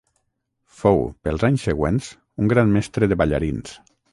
[0.79, 2.09] Fou, pels anys següents,
[2.45, 3.79] un gran mestre de ballarins.